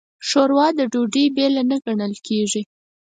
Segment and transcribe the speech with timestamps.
[0.27, 2.61] ښوروا د ډوډۍ بېله نه ګڼل کېږي.